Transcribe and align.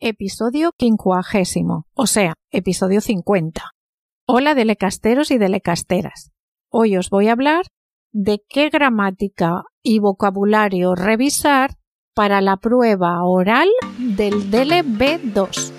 episodio 0.00 0.72
quincuagésimo, 0.76 1.86
o 1.94 2.06
sea, 2.06 2.34
episodio 2.50 3.00
50. 3.00 3.70
Hola 4.26 4.54
delecasteros 4.54 5.30
y 5.30 5.38
delecasteras. 5.38 6.32
Hoy 6.70 6.96
os 6.96 7.08
voy 7.08 7.28
a 7.28 7.32
hablar 7.32 7.64
de 8.12 8.42
qué 8.48 8.68
gramática 8.68 9.62
y 9.82 9.98
vocabulario 9.98 10.94
revisar 10.94 11.76
para 12.14 12.40
la 12.40 12.56
prueba 12.58 13.22
oral 13.24 13.68
del 13.98 14.50
DLB2. 14.50 15.72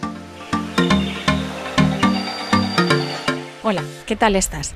Hola, 3.63 3.83
¿qué 4.05 4.15
tal 4.15 4.35
estás? 4.35 4.75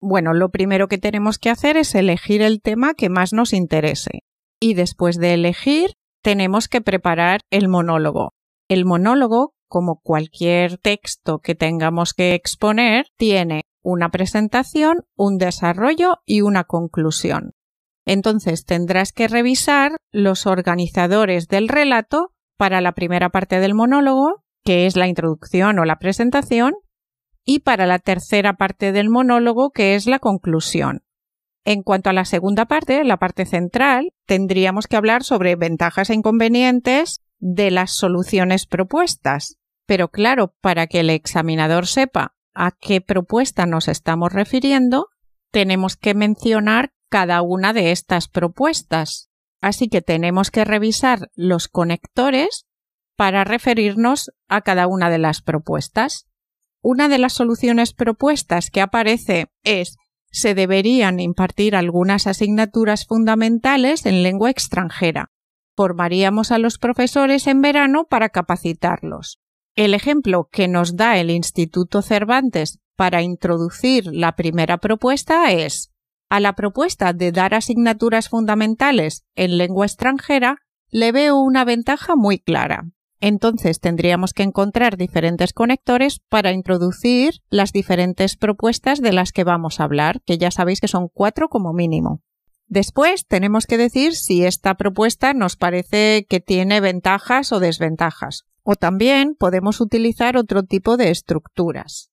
Bueno, 0.00 0.34
lo 0.34 0.48
primero 0.48 0.88
que 0.88 0.98
tenemos 0.98 1.38
que 1.38 1.48
hacer 1.48 1.76
es 1.76 1.94
elegir 1.94 2.42
el 2.42 2.60
tema 2.60 2.94
que 2.94 3.08
más 3.08 3.32
nos 3.32 3.52
interese. 3.52 4.24
Y 4.60 4.74
después 4.74 5.16
de 5.16 5.32
elegir, 5.34 5.92
tenemos 6.22 6.66
que 6.66 6.80
preparar 6.80 7.38
el 7.50 7.68
monólogo. 7.68 8.32
El 8.68 8.84
monólogo, 8.84 9.54
como 9.68 10.00
cualquier 10.02 10.76
texto 10.78 11.38
que 11.38 11.54
tengamos 11.54 12.14
que 12.14 12.34
exponer, 12.34 13.06
tiene 13.16 13.62
una 13.80 14.08
presentación, 14.08 15.04
un 15.16 15.38
desarrollo 15.38 16.16
y 16.26 16.40
una 16.40 16.64
conclusión. 16.64 17.52
Entonces 18.06 18.64
tendrás 18.64 19.12
que 19.12 19.28
revisar 19.28 19.92
los 20.10 20.48
organizadores 20.48 21.46
del 21.46 21.68
relato 21.68 22.32
para 22.58 22.80
la 22.80 22.90
primera 22.90 23.30
parte 23.30 23.60
del 23.60 23.74
monólogo 23.74 24.43
que 24.64 24.86
es 24.86 24.96
la 24.96 25.08
introducción 25.08 25.78
o 25.78 25.84
la 25.84 25.98
presentación, 25.98 26.74
y 27.44 27.60
para 27.60 27.86
la 27.86 27.98
tercera 27.98 28.54
parte 28.54 28.92
del 28.92 29.10
monólogo, 29.10 29.70
que 29.70 29.94
es 29.94 30.06
la 30.06 30.18
conclusión. 30.18 31.02
En 31.64 31.82
cuanto 31.82 32.10
a 32.10 32.12
la 32.12 32.24
segunda 32.24 32.66
parte, 32.66 33.04
la 33.04 33.18
parte 33.18 33.46
central, 33.46 34.12
tendríamos 34.26 34.86
que 34.86 34.96
hablar 34.96 35.24
sobre 35.24 35.56
ventajas 35.56 36.10
e 36.10 36.14
inconvenientes 36.14 37.20
de 37.38 37.70
las 37.70 37.92
soluciones 37.92 38.66
propuestas. 38.66 39.58
Pero 39.86 40.08
claro, 40.08 40.54
para 40.60 40.86
que 40.86 41.00
el 41.00 41.10
examinador 41.10 41.86
sepa 41.86 42.34
a 42.54 42.72
qué 42.72 43.00
propuesta 43.00 43.66
nos 43.66 43.88
estamos 43.88 44.32
refiriendo, 44.32 45.08
tenemos 45.50 45.96
que 45.96 46.14
mencionar 46.14 46.92
cada 47.08 47.42
una 47.42 47.72
de 47.72 47.92
estas 47.92 48.28
propuestas. 48.28 49.30
Así 49.60 49.88
que 49.88 50.02
tenemos 50.02 50.50
que 50.50 50.64
revisar 50.64 51.30
los 51.34 51.68
conectores 51.68 52.66
para 53.16 53.44
referirnos 53.44 54.32
a 54.48 54.62
cada 54.62 54.86
una 54.86 55.10
de 55.10 55.18
las 55.18 55.42
propuestas. 55.42 56.26
Una 56.82 57.08
de 57.08 57.18
las 57.18 57.32
soluciones 57.32 57.92
propuestas 57.94 58.70
que 58.70 58.80
aparece 58.80 59.48
es 59.62 59.96
se 60.30 60.54
deberían 60.54 61.20
impartir 61.20 61.76
algunas 61.76 62.26
asignaturas 62.26 63.06
fundamentales 63.06 64.04
en 64.04 64.22
lengua 64.22 64.50
extranjera. 64.50 65.30
Formaríamos 65.76 66.50
a 66.50 66.58
los 66.58 66.78
profesores 66.78 67.46
en 67.46 67.62
verano 67.62 68.04
para 68.04 68.28
capacitarlos. 68.28 69.40
El 69.76 69.94
ejemplo 69.94 70.48
que 70.50 70.68
nos 70.68 70.96
da 70.96 71.18
el 71.18 71.30
Instituto 71.30 72.02
Cervantes 72.02 72.80
para 72.96 73.22
introducir 73.22 74.06
la 74.06 74.36
primera 74.36 74.78
propuesta 74.78 75.52
es 75.52 75.92
a 76.28 76.40
la 76.40 76.54
propuesta 76.54 77.12
de 77.12 77.32
dar 77.32 77.54
asignaturas 77.54 78.28
fundamentales 78.28 79.24
en 79.36 79.56
lengua 79.56 79.86
extranjera 79.86 80.58
le 80.90 81.12
veo 81.12 81.36
una 81.36 81.64
ventaja 81.64 82.16
muy 82.16 82.38
clara 82.38 82.84
entonces 83.26 83.80
tendríamos 83.80 84.34
que 84.34 84.42
encontrar 84.42 84.98
diferentes 84.98 85.54
conectores 85.54 86.20
para 86.28 86.52
introducir 86.52 87.40
las 87.48 87.72
diferentes 87.72 88.36
propuestas 88.36 89.00
de 89.00 89.14
las 89.14 89.32
que 89.32 89.44
vamos 89.44 89.80
a 89.80 89.84
hablar, 89.84 90.20
que 90.26 90.36
ya 90.36 90.50
sabéis 90.50 90.80
que 90.80 90.88
son 90.88 91.08
cuatro 91.08 91.48
como 91.48 91.72
mínimo. 91.72 92.20
Después 92.66 93.26
tenemos 93.26 93.64
que 93.64 93.78
decir 93.78 94.14
si 94.14 94.44
esta 94.44 94.74
propuesta 94.74 95.32
nos 95.32 95.56
parece 95.56 96.26
que 96.28 96.40
tiene 96.40 96.80
ventajas 96.80 97.50
o 97.52 97.60
desventajas. 97.60 98.44
O 98.62 98.76
también 98.76 99.36
podemos 99.38 99.80
utilizar 99.80 100.36
otro 100.36 100.62
tipo 100.62 100.98
de 100.98 101.10
estructuras. 101.10 102.10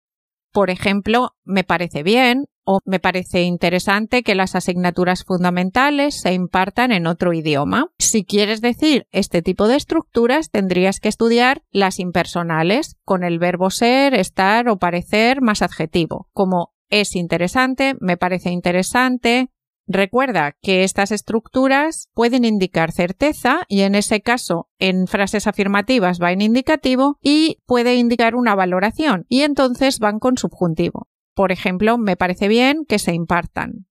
Por 0.51 0.69
ejemplo, 0.69 1.31
me 1.43 1.63
parece 1.63 2.03
bien 2.03 2.45
o 2.63 2.79
me 2.85 2.99
parece 2.99 3.41
interesante 3.41 4.23
que 4.23 4.35
las 4.35 4.55
asignaturas 4.55 5.23
fundamentales 5.23 6.21
se 6.21 6.33
impartan 6.33 6.91
en 6.91 7.07
otro 7.07 7.33
idioma. 7.33 7.87
Si 7.97 8.23
quieres 8.23 8.61
decir 8.61 9.07
este 9.11 9.41
tipo 9.41 9.67
de 9.67 9.77
estructuras, 9.77 10.51
tendrías 10.51 10.99
que 10.99 11.09
estudiar 11.09 11.63
las 11.71 11.99
impersonales 11.99 12.97
con 13.03 13.23
el 13.23 13.39
verbo 13.39 13.69
ser, 13.69 14.13
estar 14.13 14.69
o 14.69 14.77
parecer 14.77 15.41
más 15.41 15.61
adjetivo, 15.61 16.29
como 16.33 16.73
es 16.89 17.15
interesante, 17.15 17.95
me 17.99 18.17
parece 18.17 18.51
interesante, 18.51 19.49
Recuerda 19.87 20.55
que 20.61 20.83
estas 20.83 21.11
estructuras 21.11 22.09
pueden 22.13 22.45
indicar 22.45 22.91
certeza 22.91 23.61
y 23.67 23.81
en 23.81 23.95
ese 23.95 24.21
caso 24.21 24.69
en 24.79 25.07
frases 25.07 25.47
afirmativas 25.47 26.19
va 26.21 26.31
en 26.31 26.41
indicativo 26.41 27.17
y 27.21 27.57
puede 27.65 27.95
indicar 27.95 28.35
una 28.35 28.55
valoración 28.55 29.25
y 29.27 29.41
entonces 29.41 29.99
van 29.99 30.19
con 30.19 30.37
subjuntivo. 30.37 31.07
Por 31.33 31.51
ejemplo, 31.51 31.97
me 31.97 32.15
parece 32.15 32.47
bien 32.47 32.85
que 32.87 32.99
se 32.99 33.13
impartan. 33.13 33.87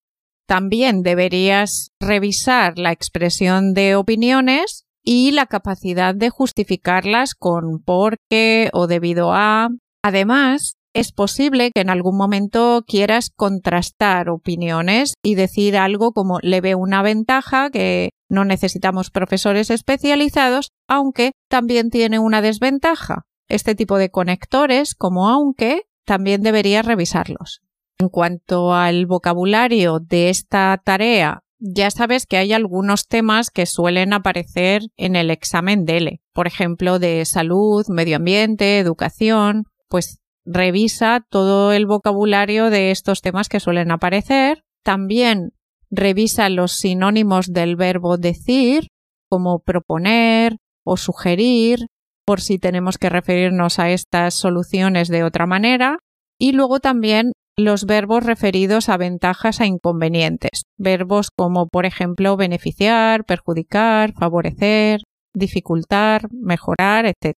También 0.47 1.03
deberías 1.03 1.93
revisar 2.01 2.79
la 2.79 2.93
expresión 2.93 3.73
de 3.73 3.95
opiniones 3.95 4.87
y 5.03 5.31
la 5.31 5.47
capacidad 5.47 6.15
de 6.15 6.31
justificarlas 6.31 7.35
con 7.35 7.83
por 7.83 8.17
qué 8.29 8.71
o 8.73 8.87
debido 8.87 9.33
a. 9.33 9.69
Además, 10.03 10.77
es 10.93 11.13
posible 11.13 11.71
que 11.73 11.81
en 11.81 11.91
algún 11.91 12.17
momento 12.17 12.85
quieras 12.87 13.31
contrastar 13.35 14.29
opiniones 14.29 15.15
y 15.23 15.35
decir 15.35 15.77
algo 15.77 16.13
como 16.13 16.39
le 16.41 16.61
veo 16.61 16.79
una 16.79 17.03
ventaja 17.03 17.71
que 17.71 18.11
no 18.29 18.45
necesitamos 18.45 19.11
profesores 19.11 19.71
especializados, 19.71 20.71
aunque 20.89 21.33
también 21.49 21.91
tiene 21.91 22.19
una 22.19 22.43
desventaja. 22.43 23.23
Este 23.49 23.75
tipo 23.75 23.99
de 23.99 24.11
conectores, 24.11 24.95
como 24.95 25.29
aunque, 25.29 25.83
también 26.05 26.43
deberías 26.43 26.87
revisarlos. 26.87 27.61
En 27.99 28.09
cuanto 28.09 28.73
al 28.73 29.07
vocabulario 29.07 29.99
de 30.01 30.31
esta 30.31 30.81
tarea 30.85 31.43
ya 31.61 31.91
sabes 31.91 32.27
que 32.27 32.39
hay 32.39 32.55
algunos 32.55 33.07
temas 33.07 33.51
que 33.51 33.67
suelen 33.67 34.15
aparecer 34.15 34.83
en 34.97 35.15
el 35.15 35.31
examen 35.31 35.85
DELE, 35.85 36.23
por 36.33 36.47
ejemplo, 36.47 36.99
de 36.99 37.25
salud, 37.27 37.85
medio 37.89 38.17
ambiente, 38.17 38.79
educación, 38.79 39.65
pues 39.89 40.20
revisa 40.45 41.25
todo 41.29 41.73
el 41.73 41.87
vocabulario 41.87 42.71
de 42.71 42.91
estos 42.91 43.21
temas 43.21 43.49
que 43.49 43.61
suelen 43.61 43.91
aparecer. 43.91 44.63
También 44.83 45.53
revisa 45.91 46.49
los 46.49 46.73
sinónimos 46.73 47.53
del 47.53 47.77
verbo 47.77 48.17
decir, 48.17 48.89
como 49.29 49.61
proponer 49.61 50.57
o 50.85 50.97
sugerir, 50.97 51.87
por 52.25 52.41
si 52.41 52.59
tenemos 52.59 52.99
que 52.99 53.09
referirnos 53.09 53.79
a 53.79 53.91
estas 53.91 54.35
soluciones 54.35 55.09
de 55.09 55.25
otra 55.25 55.47
manera. 55.47 55.99
Y 56.39 56.53
luego 56.53 56.81
también 56.81 57.33
los 57.57 57.85
verbos 57.85 58.25
referidos 58.25 58.89
a 58.89 58.97
ventajas 58.97 59.61
e 59.61 59.67
inconvenientes. 59.67 60.63
Verbos 60.79 61.29
como, 61.37 61.67
por 61.67 61.87
ejemplo, 61.87 62.37
beneficiar, 62.37 63.25
perjudicar, 63.25 64.13
favorecer, 64.15 65.01
dificultar, 65.35 66.29
mejorar, 66.33 67.07
etc. 67.07 67.37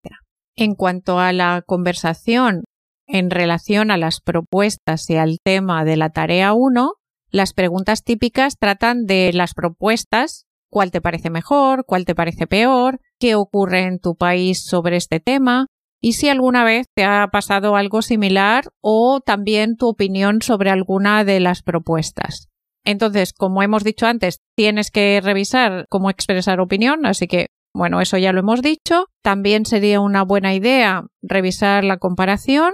En 0.57 0.75
cuanto 0.75 1.19
a 1.19 1.33
la 1.33 1.63
conversación 1.67 2.63
en 3.13 3.29
relación 3.29 3.91
a 3.91 3.99
las 3.99 4.23
propuestas 4.23 5.09
y 5.11 5.17
al 5.17 5.37
tema 5.45 5.85
de 5.85 5.99
la 5.99 6.09
tarea 6.09 6.55
1, 6.55 6.95
las 7.31 7.53
preguntas 7.53 8.05
típicas 8.05 8.57
tratan 8.59 9.05
de 9.05 9.33
las 9.35 9.53
propuestas, 9.53 10.47
cuál 10.71 10.91
te 10.91 11.03
parece 11.03 11.29
mejor, 11.29 11.85
cuál 11.85 12.07
te 12.07 12.15
parece 12.15 12.47
peor, 12.47 13.01
qué 13.21 13.35
ocurre 13.35 13.83
en 13.83 13.99
tu 13.99 14.17
país 14.17 14.65
sobre 14.65 14.97
este 14.97 15.21
tema, 15.21 15.67
y 16.01 16.15
si 16.15 16.31
alguna 16.31 16.65
vez 16.65 16.87
te 16.95 17.05
ha 17.05 17.29
pasado 17.31 17.77
algo 17.77 18.01
similar 18.01 18.65
o 18.81 19.21
también 19.21 19.77
tu 19.77 19.89
opinión 19.89 20.41
sobre 20.41 20.71
alguna 20.71 21.23
de 21.23 21.39
las 21.39 21.63
propuestas. 21.63 22.49
Entonces, 22.83 23.35
como 23.35 23.63
hemos 23.63 23.85
dicho 23.85 24.07
antes, 24.07 24.41
tienes 24.57 24.91
que 24.91 25.21
revisar 25.23 25.85
cómo 25.91 26.09
expresar 26.09 26.61
opinión, 26.61 27.05
así 27.05 27.27
que, 27.27 27.49
bueno, 27.75 28.01
eso 28.01 28.17
ya 28.17 28.33
lo 28.33 28.41
hemos 28.41 28.63
dicho. 28.63 29.05
También 29.23 29.67
sería 29.67 30.01
una 30.01 30.25
buena 30.25 30.55
idea 30.55 31.05
revisar 31.23 31.85
la 31.85 31.99
comparación 31.99 32.73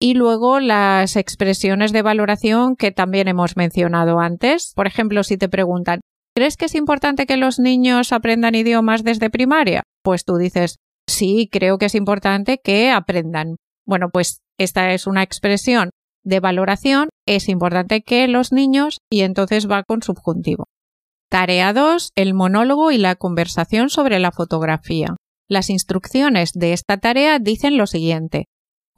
y 0.00 0.14
luego 0.14 0.60
las 0.60 1.16
expresiones 1.16 1.92
de 1.92 2.02
valoración 2.02 2.76
que 2.76 2.92
también 2.92 3.28
hemos 3.28 3.56
mencionado 3.56 4.20
antes. 4.20 4.72
Por 4.74 4.86
ejemplo, 4.86 5.22
si 5.24 5.36
te 5.36 5.48
preguntan, 5.48 6.00
¿crees 6.34 6.56
que 6.56 6.66
es 6.66 6.74
importante 6.74 7.26
que 7.26 7.36
los 7.36 7.58
niños 7.58 8.12
aprendan 8.12 8.54
idiomas 8.54 9.02
desde 9.02 9.30
primaria? 9.30 9.82
Pues 10.02 10.24
tú 10.24 10.36
dices, 10.36 10.76
sí, 11.08 11.48
creo 11.50 11.78
que 11.78 11.86
es 11.86 11.94
importante 11.94 12.58
que 12.62 12.90
aprendan. 12.90 13.56
Bueno, 13.86 14.08
pues 14.12 14.40
esta 14.58 14.92
es 14.92 15.06
una 15.06 15.22
expresión 15.22 15.90
de 16.24 16.40
valoración, 16.40 17.08
es 17.26 17.48
importante 17.48 18.02
que 18.02 18.28
los 18.28 18.52
niños 18.52 18.98
y 19.10 19.22
entonces 19.22 19.68
va 19.68 19.82
con 19.82 20.02
subjuntivo. 20.02 20.66
Tarea 21.30 21.72
2. 21.72 22.12
El 22.14 22.34
monólogo 22.34 22.90
y 22.90 22.98
la 22.98 23.14
conversación 23.14 23.90
sobre 23.90 24.18
la 24.18 24.32
fotografía. 24.32 25.16
Las 25.48 25.70
instrucciones 25.70 26.52
de 26.52 26.72
esta 26.72 26.98
tarea 26.98 27.38
dicen 27.38 27.76
lo 27.76 27.86
siguiente. 27.86 28.46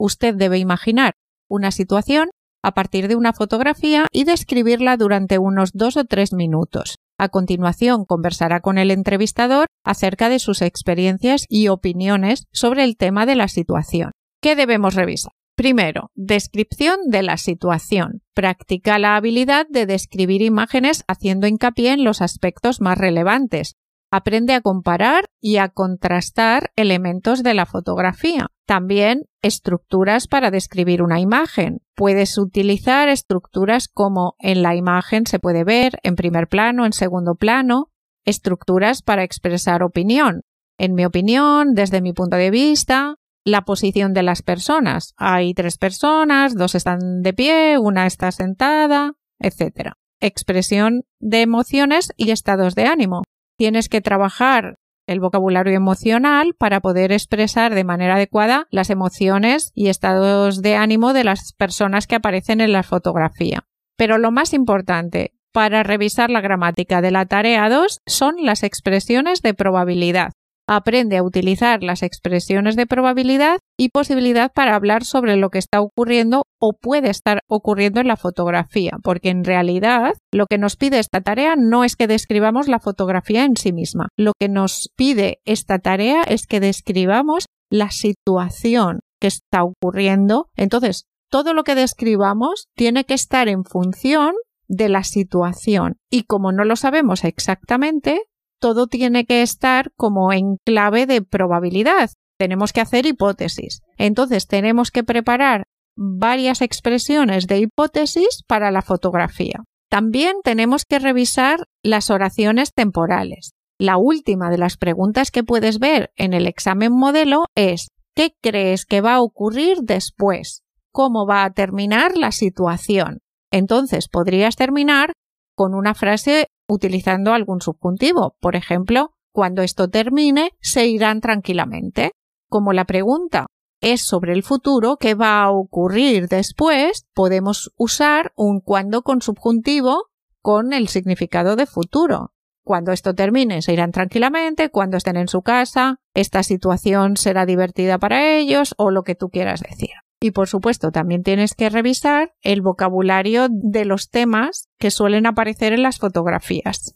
Usted 0.01 0.33
debe 0.33 0.57
imaginar 0.57 1.13
una 1.47 1.69
situación 1.69 2.31
a 2.63 2.71
partir 2.71 3.07
de 3.07 3.15
una 3.15 3.33
fotografía 3.33 4.07
y 4.11 4.23
describirla 4.23 4.97
durante 4.97 5.37
unos 5.37 5.73
dos 5.73 5.95
o 5.95 6.05
tres 6.05 6.33
minutos. 6.33 6.95
A 7.19 7.29
continuación, 7.29 8.05
conversará 8.05 8.61
con 8.61 8.79
el 8.79 8.89
entrevistador 8.89 9.67
acerca 9.83 10.29
de 10.29 10.39
sus 10.39 10.63
experiencias 10.63 11.45
y 11.49 11.67
opiniones 11.67 12.45
sobre 12.51 12.83
el 12.83 12.97
tema 12.97 13.27
de 13.27 13.35
la 13.35 13.47
situación. 13.47 14.09
¿Qué 14.41 14.55
debemos 14.55 14.95
revisar? 14.95 15.33
Primero, 15.55 16.09
descripción 16.15 16.97
de 17.05 17.21
la 17.21 17.37
situación. 17.37 18.23
Practica 18.33 18.97
la 18.97 19.15
habilidad 19.17 19.67
de 19.69 19.85
describir 19.85 20.41
imágenes 20.41 21.03
haciendo 21.07 21.45
hincapié 21.45 21.91
en 21.91 22.03
los 22.03 22.23
aspectos 22.23 22.81
más 22.81 22.97
relevantes. 22.97 23.75
Aprende 24.09 24.55
a 24.55 24.61
comparar 24.61 25.25
y 25.39 25.57
a 25.57 25.69
contrastar 25.69 26.71
elementos 26.75 27.43
de 27.43 27.53
la 27.53 27.67
fotografía. 27.67 28.47
También 28.71 29.25
estructuras 29.41 30.29
para 30.29 30.49
describir 30.49 31.03
una 31.03 31.19
imagen. 31.19 31.81
Puedes 31.93 32.37
utilizar 32.37 33.09
estructuras 33.09 33.89
como 33.89 34.35
en 34.39 34.61
la 34.61 34.77
imagen 34.77 35.25
se 35.25 35.39
puede 35.39 35.65
ver, 35.65 35.99
en 36.03 36.15
primer 36.15 36.47
plano, 36.47 36.85
en 36.85 36.93
segundo 36.93 37.35
plano, 37.35 37.89
estructuras 38.23 39.01
para 39.01 39.23
expresar 39.25 39.83
opinión. 39.83 40.43
En 40.77 40.93
mi 40.93 41.03
opinión, 41.03 41.73
desde 41.73 41.99
mi 41.99 42.13
punto 42.13 42.37
de 42.37 42.49
vista, 42.49 43.15
la 43.43 43.63
posición 43.63 44.13
de 44.13 44.23
las 44.23 44.41
personas. 44.41 45.15
Hay 45.17 45.53
tres 45.53 45.77
personas, 45.77 46.55
dos 46.55 46.73
están 46.73 47.23
de 47.23 47.33
pie, 47.33 47.77
una 47.77 48.07
está 48.07 48.31
sentada, 48.31 49.15
etc. 49.39 49.95
Expresión 50.21 51.01
de 51.19 51.41
emociones 51.41 52.13
y 52.15 52.31
estados 52.31 52.75
de 52.75 52.85
ánimo. 52.85 53.23
Tienes 53.57 53.89
que 53.89 53.99
trabajar 53.99 54.77
el 55.11 55.19
vocabulario 55.19 55.75
emocional 55.75 56.55
para 56.57 56.79
poder 56.79 57.11
expresar 57.11 57.75
de 57.75 57.83
manera 57.83 58.15
adecuada 58.15 58.67
las 58.71 58.89
emociones 58.89 59.71
y 59.75 59.89
estados 59.89 60.61
de 60.61 60.75
ánimo 60.75 61.13
de 61.13 61.23
las 61.23 61.53
personas 61.53 62.07
que 62.07 62.15
aparecen 62.15 62.61
en 62.61 62.71
la 62.71 62.83
fotografía. 62.83 63.65
Pero 63.97 64.17
lo 64.17 64.31
más 64.31 64.53
importante 64.53 65.33
para 65.51 65.83
revisar 65.83 66.29
la 66.29 66.41
gramática 66.41 67.01
de 67.01 67.11
la 67.11 67.25
tarea 67.25 67.69
2 67.69 68.01
son 68.05 68.35
las 68.39 68.63
expresiones 68.63 69.41
de 69.41 69.53
probabilidad 69.53 70.31
aprende 70.75 71.17
a 71.17 71.23
utilizar 71.23 71.83
las 71.83 72.01
expresiones 72.01 72.75
de 72.75 72.87
probabilidad 72.87 73.59
y 73.77 73.89
posibilidad 73.89 74.51
para 74.53 74.75
hablar 74.75 75.03
sobre 75.03 75.35
lo 75.35 75.49
que 75.49 75.59
está 75.59 75.81
ocurriendo 75.81 76.43
o 76.59 76.73
puede 76.73 77.09
estar 77.09 77.41
ocurriendo 77.47 77.99
en 77.99 78.07
la 78.07 78.15
fotografía, 78.15 78.97
porque 79.03 79.29
en 79.29 79.43
realidad 79.43 80.13
lo 80.31 80.45
que 80.45 80.57
nos 80.57 80.77
pide 80.77 80.99
esta 80.99 81.19
tarea 81.19 81.55
no 81.57 81.83
es 81.83 81.95
que 81.95 82.07
describamos 82.07 82.69
la 82.69 82.79
fotografía 82.79 83.43
en 83.43 83.57
sí 83.57 83.73
misma, 83.73 84.07
lo 84.17 84.31
que 84.39 84.47
nos 84.47 84.89
pide 84.95 85.39
esta 85.45 85.79
tarea 85.79 86.23
es 86.23 86.47
que 86.47 86.61
describamos 86.61 87.47
la 87.69 87.91
situación 87.91 89.01
que 89.19 89.27
está 89.27 89.63
ocurriendo. 89.63 90.47
Entonces, 90.55 91.05
todo 91.29 91.53
lo 91.53 91.63
que 91.63 91.75
describamos 91.75 92.67
tiene 92.75 93.05
que 93.05 93.13
estar 93.13 93.47
en 93.47 93.63
función 93.63 94.33
de 94.67 94.87
la 94.87 95.03
situación 95.03 95.97
y 96.09 96.23
como 96.23 96.53
no 96.53 96.63
lo 96.63 96.77
sabemos 96.77 97.25
exactamente, 97.25 98.21
todo 98.61 98.87
tiene 98.87 99.25
que 99.25 99.41
estar 99.41 99.91
como 99.97 100.31
en 100.31 100.57
clave 100.65 101.05
de 101.07 101.21
probabilidad. 101.21 102.11
Tenemos 102.37 102.71
que 102.71 102.81
hacer 102.81 103.05
hipótesis. 103.05 103.81
Entonces 103.97 104.47
tenemos 104.47 104.91
que 104.91 105.03
preparar 105.03 105.63
varias 105.97 106.61
expresiones 106.61 107.47
de 107.47 107.59
hipótesis 107.59 108.43
para 108.47 108.71
la 108.71 108.81
fotografía. 108.81 109.63
También 109.89 110.37
tenemos 110.43 110.85
que 110.85 110.99
revisar 110.99 111.65
las 111.83 112.09
oraciones 112.09 112.73
temporales. 112.73 113.51
La 113.77 113.97
última 113.97 114.49
de 114.49 114.57
las 114.57 114.77
preguntas 114.77 115.31
que 115.31 115.43
puedes 115.43 115.79
ver 115.79 116.11
en 116.15 116.33
el 116.33 116.47
examen 116.47 116.93
modelo 116.93 117.45
es 117.55 117.89
¿qué 118.15 118.35
crees 118.41 118.85
que 118.85 119.01
va 119.01 119.15
a 119.15 119.21
ocurrir 119.21 119.79
después? 119.81 120.61
¿Cómo 120.93 121.25
va 121.25 121.43
a 121.43 121.53
terminar 121.53 122.15
la 122.15 122.31
situación? 122.31 123.19
Entonces 123.51 124.07
podrías 124.07 124.55
terminar 124.55 125.13
con 125.55 125.73
una 125.73 125.93
frase 125.93 126.47
utilizando 126.71 127.33
algún 127.33 127.59
subjuntivo. 127.59 128.37
Por 128.39 128.55
ejemplo, 128.55 129.13
cuando 129.33 129.61
esto 129.61 129.89
termine, 129.89 130.51
se 130.61 130.87
irán 130.87 131.19
tranquilamente. 131.19 132.13
Como 132.47 132.71
la 132.71 132.85
pregunta 132.85 133.47
es 133.81 134.01
sobre 134.01 134.31
el 134.31 134.43
futuro, 134.43 134.95
qué 134.97 135.13
va 135.13 135.43
a 135.43 135.51
ocurrir 135.51 136.29
después, 136.29 137.07
podemos 137.13 137.73
usar 137.75 138.31
un 138.35 138.61
cuando 138.61 139.01
con 139.01 139.21
subjuntivo 139.21 140.05
con 140.41 140.71
el 140.71 140.87
significado 140.87 141.57
de 141.57 141.65
futuro. 141.65 142.31
Cuando 142.63 142.93
esto 142.93 143.13
termine, 143.13 143.61
se 143.61 143.73
irán 143.73 143.91
tranquilamente, 143.91 144.69
cuando 144.69 144.95
estén 144.95 145.17
en 145.17 145.27
su 145.27 145.41
casa, 145.41 145.99
esta 146.13 146.41
situación 146.43 147.17
será 147.17 147.45
divertida 147.45 147.97
para 147.97 148.37
ellos 148.37 148.75
o 148.77 148.91
lo 148.91 149.03
que 149.03 149.15
tú 149.15 149.29
quieras 149.29 149.61
decir. 149.61 149.91
Y 150.23 150.31
por 150.31 150.47
supuesto, 150.47 150.91
también 150.91 151.23
tienes 151.23 151.55
que 151.55 151.69
revisar 151.69 152.33
el 152.43 152.61
vocabulario 152.61 153.47
de 153.49 153.85
los 153.85 154.09
temas 154.09 154.69
que 154.77 154.91
suelen 154.91 155.25
aparecer 155.25 155.73
en 155.73 155.81
las 155.81 155.97
fotografías. 155.97 156.95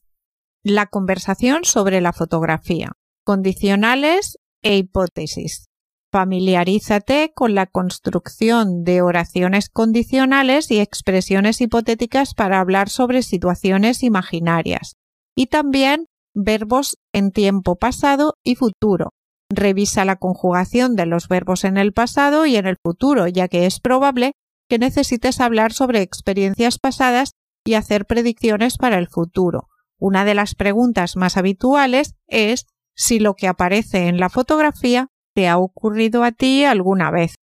La 0.63 0.85
conversación 0.85 1.65
sobre 1.65 2.01
la 2.01 2.13
fotografía. 2.13 2.91
Condicionales 3.23 4.37
e 4.61 4.77
hipótesis. 4.77 5.69
Familiarízate 6.11 7.31
con 7.33 7.55
la 7.55 7.65
construcción 7.65 8.83
de 8.83 9.01
oraciones 9.01 9.69
condicionales 9.69 10.69
y 10.69 10.79
expresiones 10.79 11.59
hipotéticas 11.61 12.35
para 12.35 12.59
hablar 12.59 12.89
sobre 12.89 13.23
situaciones 13.23 14.03
imaginarias. 14.03 14.97
Y 15.35 15.47
también 15.47 16.05
verbos 16.35 16.97
en 17.11 17.31
tiempo 17.31 17.75
pasado 17.75 18.35
y 18.43 18.55
futuro, 18.55 19.09
Revisa 19.49 20.05
la 20.05 20.15
conjugación 20.15 20.95
de 20.95 21.05
los 21.05 21.27
verbos 21.27 21.63
en 21.63 21.77
el 21.77 21.93
pasado 21.93 22.45
y 22.45 22.55
en 22.55 22.65
el 22.65 22.77
futuro, 22.81 23.27
ya 23.27 23.47
que 23.47 23.65
es 23.65 23.79
probable 23.79 24.33
que 24.67 24.79
necesites 24.79 25.39
hablar 25.39 25.73
sobre 25.73 26.01
experiencias 26.01 26.79
pasadas 26.79 27.33
y 27.63 27.75
hacer 27.75 28.05
predicciones 28.05 28.77
para 28.77 28.97
el 28.97 29.07
futuro. 29.07 29.67
Una 29.99 30.25
de 30.25 30.35
las 30.35 30.55
preguntas 30.55 31.15
más 31.15 31.37
habituales 31.37 32.15
es 32.27 32.65
si 32.95 33.19
lo 33.19 33.35
que 33.35 33.47
aparece 33.47 34.07
en 34.07 34.19
la 34.19 34.29
fotografía 34.29 35.09
te 35.33 35.47
ha 35.47 35.57
ocurrido 35.57 36.23
a 36.23 36.31
ti 36.31 36.63
alguna 36.63 37.11
vez. 37.11 37.35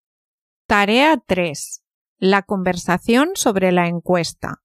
Tarea 0.66 1.22
3. 1.26 1.82
La 2.18 2.42
conversación 2.42 3.30
sobre 3.34 3.72
la 3.72 3.88
encuesta. 3.88 4.61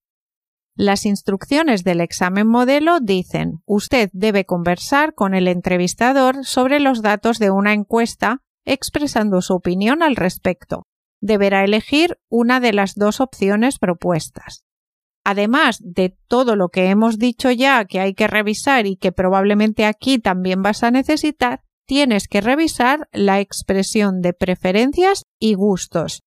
Las 0.78 1.08
instrucciones 1.08 1.84
del 1.84 2.02
examen 2.02 2.48
modelo 2.48 3.00
dicen, 3.00 3.64
usted 3.66 4.12
debe 4.14 4.46
conversar 4.46 5.16
con 5.16 5.34
el 5.34 5.48
entrevistador 5.48 6.46
sobre 6.46 6.80
los 6.80 7.02
datos 7.02 7.40
de 7.40 7.50
una 7.50 7.74
encuesta 7.74 8.44
expresando 8.64 9.42
su 9.42 9.56
opinión 9.56 10.04
al 10.04 10.16
respecto. 10.16 10.86
Deberá 11.20 11.64
elegir 11.64 12.20
una 12.30 12.60
de 12.60 12.74
las 12.74 12.94
dos 12.94 13.22
opciones 13.22 13.80
propuestas. 13.80 14.66
Además 15.24 15.80
de 15.82 16.16
todo 16.28 16.56
lo 16.56 16.70
que 16.70 16.92
hemos 16.92 17.18
dicho 17.18 17.50
ya 17.50 17.84
que 17.86 18.00
hay 18.00 18.14
que 18.14 18.28
revisar 18.28 18.86
y 18.86 18.98
que 18.98 19.12
probablemente 19.12 19.84
aquí 19.84 20.20
también 20.20 20.62
vas 20.62 20.84
a 20.84 20.92
necesitar, 20.92 21.64
tienes 21.88 22.28
que 22.28 22.40
revisar 22.40 23.10
la 23.12 23.40
expresión 23.40 24.22
de 24.22 24.34
preferencias 24.34 25.26
y 25.40 25.56
gustos, 25.56 26.22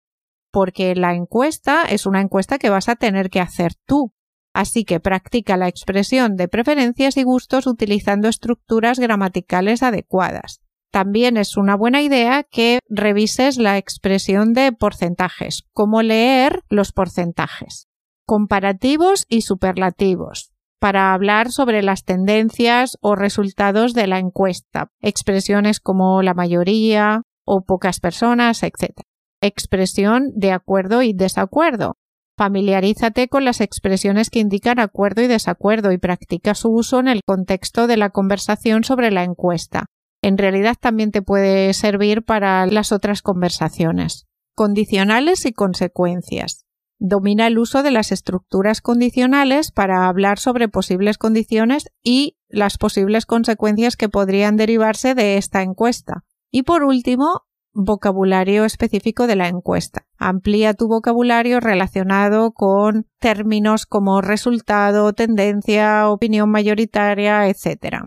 porque 0.50 0.96
la 0.96 1.14
encuesta 1.14 1.84
es 1.84 2.04
una 2.04 2.20
encuesta 2.20 2.58
que 2.58 2.68
vas 2.68 2.88
a 2.88 2.96
tener 2.96 3.30
que 3.30 3.40
hacer 3.40 3.74
tú. 3.86 4.12
Así 4.52 4.84
que 4.84 5.00
practica 5.00 5.56
la 5.56 5.68
expresión 5.68 6.36
de 6.36 6.48
preferencias 6.48 7.16
y 7.16 7.22
gustos 7.22 7.66
utilizando 7.66 8.28
estructuras 8.28 8.98
gramaticales 8.98 9.82
adecuadas. 9.82 10.60
También 10.90 11.36
es 11.36 11.56
una 11.56 11.76
buena 11.76 12.02
idea 12.02 12.42
que 12.42 12.80
revises 12.88 13.58
la 13.58 13.78
expresión 13.78 14.52
de 14.52 14.72
porcentajes, 14.72 15.62
cómo 15.72 16.02
leer 16.02 16.64
los 16.68 16.92
porcentajes. 16.92 17.86
Comparativos 18.26 19.24
y 19.28 19.42
superlativos 19.42 20.52
para 20.80 21.12
hablar 21.12 21.52
sobre 21.52 21.82
las 21.82 22.04
tendencias 22.04 22.96
o 23.02 23.14
resultados 23.14 23.92
de 23.92 24.06
la 24.06 24.18
encuesta, 24.18 24.90
expresiones 25.00 25.78
como 25.78 26.22
la 26.22 26.34
mayoría 26.34 27.22
o 27.44 27.64
pocas 27.64 28.00
personas, 28.00 28.62
etc. 28.62 29.02
Expresión 29.42 30.32
de 30.34 30.52
acuerdo 30.52 31.02
y 31.02 31.12
desacuerdo. 31.12 31.96
Familiarízate 32.40 33.28
con 33.28 33.44
las 33.44 33.60
expresiones 33.60 34.30
que 34.30 34.38
indican 34.38 34.78
acuerdo 34.78 35.20
y 35.20 35.26
desacuerdo 35.26 35.92
y 35.92 35.98
practica 35.98 36.54
su 36.54 36.70
uso 36.70 36.98
en 36.98 37.08
el 37.08 37.20
contexto 37.22 37.86
de 37.86 37.98
la 37.98 38.08
conversación 38.08 38.82
sobre 38.82 39.10
la 39.10 39.24
encuesta. 39.24 39.84
En 40.22 40.38
realidad 40.38 40.74
también 40.80 41.10
te 41.10 41.20
puede 41.20 41.74
servir 41.74 42.22
para 42.22 42.64
las 42.64 42.92
otras 42.92 43.20
conversaciones. 43.20 44.24
Condicionales 44.54 45.44
y 45.44 45.52
consecuencias 45.52 46.64
domina 46.98 47.46
el 47.46 47.58
uso 47.58 47.82
de 47.82 47.90
las 47.90 48.10
estructuras 48.10 48.80
condicionales 48.80 49.70
para 49.70 50.08
hablar 50.08 50.38
sobre 50.38 50.68
posibles 50.68 51.18
condiciones 51.18 51.90
y 52.02 52.38
las 52.48 52.78
posibles 52.78 53.26
consecuencias 53.26 53.96
que 53.96 54.08
podrían 54.08 54.56
derivarse 54.56 55.14
de 55.14 55.36
esta 55.36 55.60
encuesta. 55.60 56.24
Y 56.50 56.62
por 56.62 56.84
último, 56.84 57.42
vocabulario 57.72 58.64
específico 58.64 59.26
de 59.26 59.36
la 59.36 59.48
encuesta. 59.48 60.06
Amplía 60.18 60.74
tu 60.74 60.88
vocabulario 60.88 61.60
relacionado 61.60 62.52
con 62.52 63.06
términos 63.18 63.86
como 63.86 64.20
resultado, 64.20 65.12
tendencia, 65.12 66.08
opinión 66.08 66.50
mayoritaria, 66.50 67.48
etc. 67.48 68.06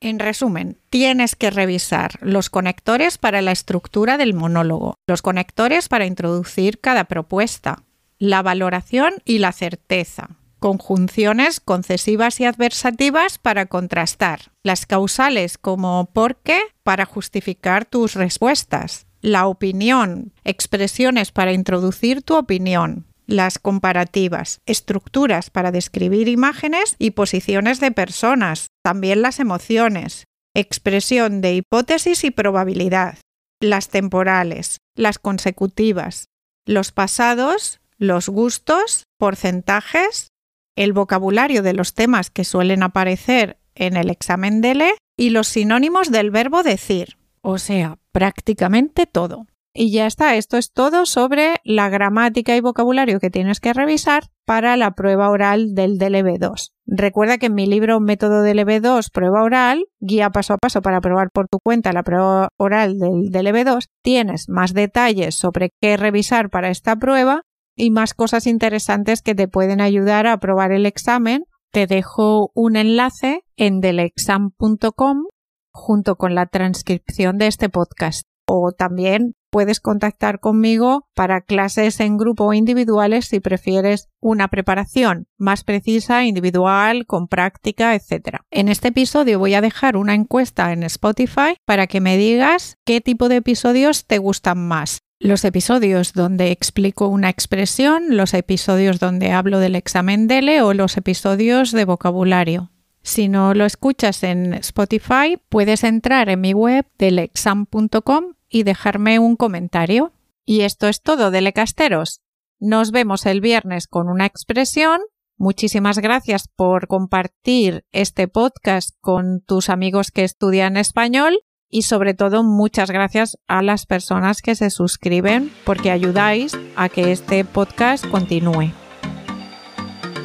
En 0.00 0.18
resumen, 0.18 0.78
tienes 0.90 1.36
que 1.36 1.50
revisar 1.50 2.18
los 2.20 2.50
conectores 2.50 3.18
para 3.18 3.42
la 3.42 3.52
estructura 3.52 4.18
del 4.18 4.34
monólogo, 4.34 4.94
los 5.06 5.22
conectores 5.22 5.88
para 5.88 6.06
introducir 6.06 6.80
cada 6.80 7.04
propuesta, 7.04 7.84
la 8.18 8.42
valoración 8.42 9.14
y 9.24 9.38
la 9.38 9.52
certeza. 9.52 10.36
Conjunciones 10.66 11.60
concesivas 11.60 12.40
y 12.40 12.44
adversativas 12.44 13.38
para 13.38 13.66
contrastar. 13.66 14.50
Las 14.64 14.84
causales 14.84 15.58
como 15.58 16.10
por 16.12 16.38
qué 16.38 16.60
para 16.82 17.04
justificar 17.04 17.84
tus 17.84 18.14
respuestas. 18.14 19.06
La 19.20 19.46
opinión. 19.46 20.32
Expresiones 20.42 21.30
para 21.30 21.52
introducir 21.52 22.22
tu 22.22 22.34
opinión. 22.34 23.06
Las 23.26 23.60
comparativas. 23.60 24.60
Estructuras 24.66 25.50
para 25.50 25.70
describir 25.70 26.26
imágenes 26.26 26.96
y 26.98 27.12
posiciones 27.12 27.78
de 27.78 27.92
personas. 27.92 28.66
También 28.82 29.22
las 29.22 29.38
emociones. 29.38 30.24
Expresión 30.52 31.42
de 31.42 31.54
hipótesis 31.54 32.24
y 32.24 32.32
probabilidad. 32.32 33.18
Las 33.60 33.88
temporales. 33.88 34.78
Las 34.96 35.20
consecutivas. 35.20 36.26
Los 36.64 36.90
pasados 36.90 37.78
los 37.98 38.28
gustos, 38.28 39.04
porcentajes, 39.18 40.28
el 40.76 40.92
vocabulario 40.92 41.62
de 41.62 41.72
los 41.72 41.94
temas 41.94 42.30
que 42.30 42.44
suelen 42.44 42.82
aparecer 42.82 43.58
en 43.74 43.96
el 43.96 44.10
examen 44.10 44.60
DELE 44.60 44.92
y 45.16 45.30
los 45.30 45.48
sinónimos 45.48 46.10
del 46.10 46.30
verbo 46.30 46.62
decir, 46.62 47.16
o 47.40 47.58
sea, 47.58 47.98
prácticamente 48.12 49.06
todo. 49.06 49.46
Y 49.78 49.92
ya 49.92 50.06
está, 50.06 50.36
esto 50.36 50.56
es 50.56 50.72
todo 50.72 51.04
sobre 51.04 51.56
la 51.62 51.90
gramática 51.90 52.56
y 52.56 52.60
vocabulario 52.60 53.20
que 53.20 53.28
tienes 53.28 53.60
que 53.60 53.74
revisar 53.74 54.24
para 54.46 54.74
la 54.78 54.92
prueba 54.92 55.28
oral 55.28 55.74
del 55.74 55.98
DLB2. 55.98 56.72
Recuerda 56.86 57.36
que 57.36 57.46
en 57.46 57.54
mi 57.54 57.66
libro 57.66 58.00
Método 58.00 58.42
DLB2 58.42 59.10
Prueba 59.12 59.42
Oral, 59.42 59.84
guía 60.00 60.30
paso 60.30 60.54
a 60.54 60.58
paso 60.58 60.80
para 60.80 61.02
probar 61.02 61.30
por 61.30 61.48
tu 61.48 61.58
cuenta 61.60 61.92
la 61.92 62.04
prueba 62.04 62.48
oral 62.56 62.98
del 62.98 63.30
DLB2, 63.30 63.88
tienes 64.02 64.48
más 64.48 64.72
detalles 64.72 65.34
sobre 65.34 65.70
qué 65.80 65.98
revisar 65.98 66.48
para 66.48 66.70
esta 66.70 66.96
prueba 66.96 67.42
y 67.76 67.90
más 67.90 68.14
cosas 68.14 68.46
interesantes 68.46 69.22
que 69.22 69.34
te 69.34 69.46
pueden 69.46 69.80
ayudar 69.80 70.26
a 70.26 70.32
aprobar 70.32 70.72
el 70.72 70.86
examen. 70.86 71.44
Te 71.70 71.86
dejo 71.86 72.50
un 72.54 72.76
enlace 72.76 73.42
en 73.56 73.80
delexam.com 73.80 75.24
junto 75.70 76.16
con 76.16 76.34
la 76.34 76.46
transcripción 76.46 77.36
de 77.36 77.48
este 77.48 77.68
podcast. 77.68 78.26
O 78.48 78.72
también 78.72 79.34
puedes 79.50 79.80
contactar 79.80 80.38
conmigo 80.38 81.08
para 81.14 81.40
clases 81.40 82.00
en 82.00 82.16
grupo 82.16 82.44
o 82.44 82.52
individuales 82.52 83.26
si 83.26 83.40
prefieres 83.40 84.08
una 84.20 84.48
preparación 84.48 85.26
más 85.36 85.64
precisa, 85.64 86.24
individual, 86.24 87.06
con 87.06 87.26
práctica, 87.26 87.94
etc. 87.94 88.38
En 88.50 88.68
este 88.68 88.88
episodio 88.88 89.38
voy 89.38 89.54
a 89.54 89.60
dejar 89.60 89.96
una 89.96 90.14
encuesta 90.14 90.72
en 90.72 90.82
Spotify 90.84 91.56
para 91.64 91.86
que 91.86 92.00
me 92.00 92.16
digas 92.16 92.76
qué 92.84 93.00
tipo 93.00 93.28
de 93.28 93.36
episodios 93.36 94.06
te 94.06 94.18
gustan 94.18 94.66
más 94.66 95.05
los 95.18 95.44
episodios 95.44 96.12
donde 96.12 96.50
explico 96.50 97.08
una 97.08 97.30
expresión, 97.30 98.16
los 98.16 98.34
episodios 98.34 99.00
donde 99.00 99.32
hablo 99.32 99.58
del 99.60 99.74
examen 99.74 100.26
DELE 100.28 100.62
o 100.62 100.74
los 100.74 100.96
episodios 100.96 101.72
de 101.72 101.84
vocabulario. 101.84 102.70
Si 103.02 103.28
no 103.28 103.54
lo 103.54 103.64
escuchas 103.64 104.22
en 104.24 104.52
Spotify, 104.54 105.38
puedes 105.48 105.84
entrar 105.84 106.28
en 106.28 106.40
mi 106.40 106.52
web 106.52 106.86
delexam.com 106.98 108.34
y 108.48 108.64
dejarme 108.64 109.18
un 109.18 109.36
comentario. 109.36 110.12
Y 110.44 110.62
esto 110.62 110.88
es 110.88 111.02
todo, 111.02 111.30
Delecasteros. 111.30 112.20
Nos 112.58 112.90
vemos 112.90 113.26
el 113.26 113.40
viernes 113.40 113.86
con 113.86 114.08
una 114.08 114.26
expresión. 114.26 115.00
Muchísimas 115.38 115.98
gracias 115.98 116.48
por 116.48 116.88
compartir 116.88 117.84
este 117.92 118.28
podcast 118.28 118.90
con 119.00 119.40
tus 119.40 119.68
amigos 119.68 120.10
que 120.10 120.24
estudian 120.24 120.76
español 120.76 121.38
y 121.70 121.82
sobre 121.82 122.14
todo 122.14 122.42
muchas 122.42 122.90
gracias 122.90 123.38
a 123.48 123.62
las 123.62 123.86
personas 123.86 124.42
que 124.42 124.54
se 124.54 124.70
suscriben 124.70 125.52
porque 125.64 125.90
ayudáis 125.90 126.58
a 126.76 126.88
que 126.88 127.12
este 127.12 127.44
podcast 127.44 128.06
continúe. 128.06 128.72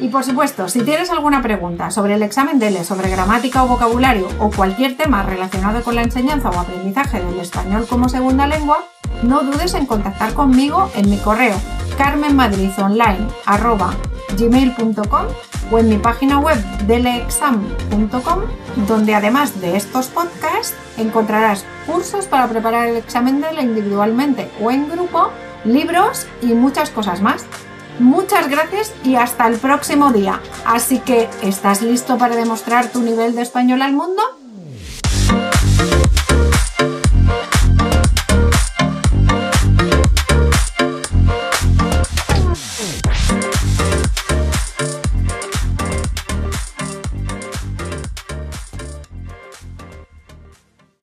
Y 0.00 0.08
por 0.08 0.24
supuesto, 0.24 0.68
si 0.68 0.82
tienes 0.82 1.10
alguna 1.10 1.42
pregunta 1.42 1.90
sobre 1.92 2.14
el 2.14 2.22
examen 2.22 2.58
DELE, 2.58 2.84
sobre 2.84 3.08
gramática 3.08 3.62
o 3.62 3.68
vocabulario 3.68 4.28
o 4.40 4.50
cualquier 4.50 4.96
tema 4.96 5.22
relacionado 5.22 5.82
con 5.82 5.94
la 5.94 6.02
enseñanza 6.02 6.50
o 6.50 6.58
aprendizaje 6.58 7.22
del 7.22 7.38
español 7.38 7.86
como 7.88 8.08
segunda 8.08 8.48
lengua, 8.48 8.84
no 9.22 9.42
dudes 9.42 9.74
en 9.74 9.86
contactar 9.86 10.34
conmigo 10.34 10.90
en 10.96 11.08
mi 11.08 11.18
correo 11.18 11.54
carmenmadridonline.gmail.com 14.36 15.26
o 15.70 15.78
en 15.78 15.88
mi 15.88 15.98
página 15.98 16.38
web 16.38 16.58
deleexam.com 16.86 18.40
donde 18.88 19.14
además 19.14 19.60
de 19.60 19.76
estos 19.76 20.06
podcasts 20.08 20.74
encontrarás 20.96 21.64
cursos 21.86 22.26
para 22.26 22.48
preparar 22.48 22.88
el 22.88 22.96
examen 22.96 23.40
DELE 23.40 23.62
individualmente 23.62 24.50
o 24.60 24.70
en 24.70 24.88
grupo, 24.88 25.30
libros 25.64 26.26
y 26.40 26.54
muchas 26.54 26.90
cosas 26.90 27.20
más. 27.20 27.44
Muchas 27.98 28.48
gracias 28.48 28.92
y 29.04 29.16
hasta 29.16 29.46
el 29.46 29.58
próximo 29.58 30.12
día. 30.12 30.40
Así 30.64 30.98
que, 30.98 31.28
¿estás 31.42 31.82
listo 31.82 32.16
para 32.16 32.36
demostrar 32.36 32.88
tu 32.88 33.00
nivel 33.00 33.34
de 33.34 33.42
español 33.42 33.82
al 33.82 33.92
mundo? 33.92 34.22